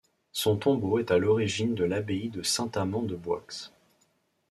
[0.31, 3.71] Son tombeau est à l'origine de l'abbaye de Saint-Amant-de-Boixe.